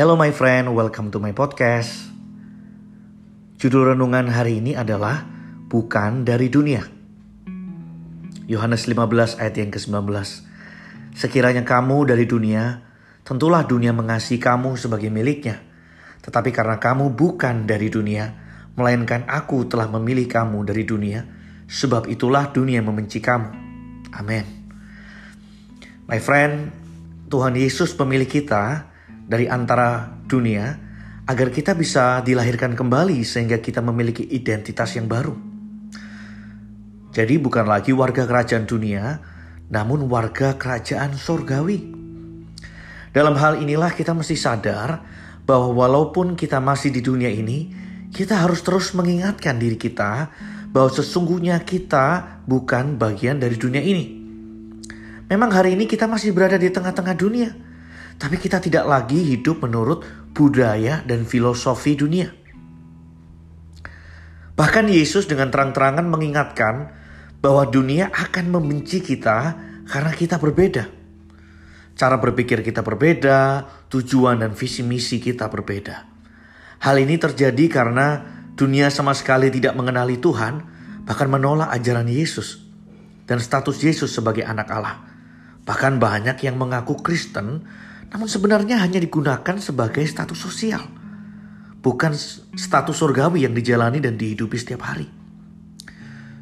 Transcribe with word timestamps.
Hello 0.00 0.16
my 0.16 0.32
friend, 0.32 0.72
welcome 0.72 1.12
to 1.12 1.20
my 1.20 1.36
podcast. 1.36 2.08
Judul 3.60 3.92
renungan 3.92 4.32
hari 4.32 4.56
ini 4.56 4.72
adalah 4.72 5.28
Bukan 5.68 6.24
dari 6.24 6.48
dunia. 6.48 6.88
Yohanes 8.48 8.88
15 8.88 9.36
ayat 9.36 9.60
yang 9.60 9.68
ke-19. 9.68 10.08
Sekiranya 11.12 11.68
kamu 11.68 12.08
dari 12.08 12.24
dunia, 12.24 12.80
tentulah 13.28 13.60
dunia 13.68 13.92
mengasihi 13.92 14.40
kamu 14.40 14.80
sebagai 14.80 15.12
miliknya. 15.12 15.60
Tetapi 16.24 16.48
karena 16.48 16.80
kamu 16.80 17.12
bukan 17.12 17.68
dari 17.68 17.92
dunia, 17.92 18.32
melainkan 18.80 19.28
aku 19.28 19.68
telah 19.68 19.84
memilih 19.92 20.24
kamu 20.24 20.64
dari 20.64 20.88
dunia, 20.88 21.28
sebab 21.68 22.08
itulah 22.08 22.48
dunia 22.48 22.80
membenci 22.80 23.20
kamu. 23.20 23.52
Amin. 24.16 24.48
My 26.08 26.16
friend, 26.24 26.72
Tuhan 27.28 27.52
Yesus 27.52 27.92
pemilih 27.92 28.24
kita 28.24 28.89
dari 29.30 29.46
antara 29.46 30.10
dunia 30.26 30.74
agar 31.30 31.54
kita 31.54 31.78
bisa 31.78 32.18
dilahirkan 32.26 32.74
kembali 32.74 33.22
sehingga 33.22 33.62
kita 33.62 33.78
memiliki 33.78 34.26
identitas 34.26 34.98
yang 34.98 35.06
baru. 35.06 35.38
Jadi 37.14 37.38
bukan 37.38 37.70
lagi 37.70 37.94
warga 37.94 38.26
kerajaan 38.26 38.66
dunia, 38.66 39.22
namun 39.70 40.10
warga 40.10 40.58
kerajaan 40.58 41.14
surgawi. 41.14 41.94
Dalam 43.14 43.38
hal 43.38 43.62
inilah 43.62 43.94
kita 43.94 44.10
mesti 44.10 44.34
sadar 44.34 44.98
bahwa 45.46 45.86
walaupun 45.86 46.34
kita 46.34 46.58
masih 46.58 46.90
di 46.90 46.98
dunia 46.98 47.30
ini, 47.30 47.70
kita 48.10 48.42
harus 48.42 48.66
terus 48.66 48.90
mengingatkan 48.98 49.62
diri 49.62 49.78
kita 49.78 50.30
bahwa 50.74 50.90
sesungguhnya 50.90 51.62
kita 51.62 52.38
bukan 52.46 52.98
bagian 52.98 53.38
dari 53.38 53.54
dunia 53.54 53.82
ini. 53.82 54.18
Memang 55.30 55.50
hari 55.54 55.78
ini 55.78 55.86
kita 55.86 56.10
masih 56.10 56.34
berada 56.34 56.58
di 56.58 56.70
tengah-tengah 56.70 57.14
dunia 57.14 57.69
tapi 58.20 58.36
kita 58.36 58.60
tidak 58.60 58.84
lagi 58.84 59.16
hidup 59.16 59.64
menurut 59.64 60.04
budaya 60.36 61.00
dan 61.08 61.24
filosofi 61.24 61.96
dunia. 61.96 62.28
Bahkan 64.60 64.92
Yesus 64.92 65.24
dengan 65.24 65.48
terang-terangan 65.48 66.04
mengingatkan 66.04 66.92
bahwa 67.40 67.64
dunia 67.64 68.12
akan 68.12 68.52
membenci 68.52 69.00
kita 69.00 69.56
karena 69.88 70.12
kita 70.12 70.36
berbeda. 70.36 70.84
Cara 71.96 72.20
berpikir 72.20 72.60
kita 72.60 72.84
berbeda, 72.84 73.64
tujuan 73.88 74.44
dan 74.44 74.52
visi 74.52 74.84
misi 74.84 75.16
kita 75.16 75.48
berbeda. 75.48 76.04
Hal 76.84 76.96
ini 77.00 77.16
terjadi 77.16 77.64
karena 77.72 78.20
dunia 78.52 78.92
sama 78.92 79.16
sekali 79.16 79.48
tidak 79.48 79.72
mengenali 79.72 80.20
Tuhan, 80.20 80.60
bahkan 81.08 81.28
menolak 81.32 81.72
ajaran 81.72 82.08
Yesus 82.08 82.60
dan 83.24 83.40
status 83.40 83.80
Yesus 83.80 84.12
sebagai 84.12 84.44
anak 84.44 84.68
Allah. 84.68 85.08
Bahkan 85.64 85.96
banyak 85.96 86.36
yang 86.44 86.60
mengaku 86.60 87.00
Kristen 87.00 87.64
namun 88.10 88.26
sebenarnya 88.26 88.82
hanya 88.82 88.98
digunakan 88.98 89.56
sebagai 89.62 90.02
status 90.02 90.34
sosial, 90.34 90.82
bukan 91.78 92.10
status 92.58 92.98
surgawi 92.98 93.46
yang 93.46 93.54
dijalani 93.54 94.02
dan 94.02 94.18
dihidupi 94.18 94.58
setiap 94.58 94.82
hari. 94.82 95.06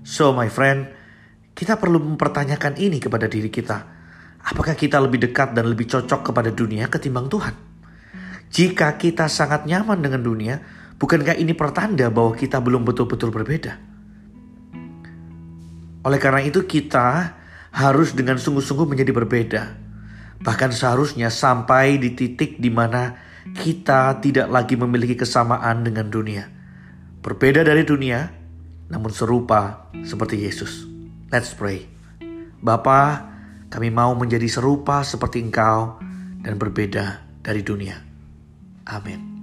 So 0.01 0.33
my 0.33 0.49
friend, 0.49 0.89
kita 1.53 1.77
perlu 1.77 2.01
mempertanyakan 2.01 2.81
ini 2.81 2.97
kepada 2.97 3.29
diri 3.29 3.53
kita. 3.53 3.85
Apakah 4.49 4.73
kita 4.73 4.97
lebih 4.97 5.29
dekat 5.29 5.53
dan 5.53 5.69
lebih 5.69 5.85
cocok 5.85 6.33
kepada 6.33 6.49
dunia 6.49 6.89
ketimbang 6.89 7.29
Tuhan? 7.29 7.53
Jika 8.49 8.97
kita 8.97 9.29
sangat 9.29 9.69
nyaman 9.69 10.01
dengan 10.01 10.25
dunia, 10.25 10.57
bukankah 10.97 11.37
ini 11.37 11.53
pertanda 11.53 12.09
bahwa 12.09 12.33
kita 12.33 12.65
belum 12.65 12.81
betul-betul 12.89 13.29
berbeda? 13.29 13.77
Oleh 16.01 16.17
karena 16.17 16.41
itu 16.41 16.65
kita 16.65 17.37
harus 17.77 18.17
dengan 18.17 18.41
sungguh-sungguh 18.41 18.89
menjadi 18.89 19.13
berbeda 19.13 19.88
Bahkan 20.39 20.71
seharusnya 20.71 21.29
sampai 21.33 21.99
di 21.99 22.15
titik 22.15 22.63
di 22.63 22.71
mana 22.71 23.17
kita 23.55 24.23
tidak 24.23 24.49
lagi 24.53 24.75
memiliki 24.79 25.19
kesamaan 25.19 25.83
dengan 25.83 26.13
dunia. 26.13 26.47
Berbeda 27.25 27.67
dari 27.67 27.83
dunia, 27.83 28.29
namun 28.89 29.11
serupa 29.11 29.91
seperti 30.05 30.45
Yesus. 30.45 30.87
Let's 31.29 31.53
pray. 31.53 31.85
Bapa, 32.59 33.29
kami 33.69 33.93
mau 33.93 34.17
menjadi 34.17 34.49
serupa 34.49 35.05
seperti 35.05 35.45
Engkau 35.45 36.01
dan 36.41 36.57
berbeda 36.57 37.23
dari 37.45 37.61
dunia. 37.61 38.01
Amin. 38.89 39.38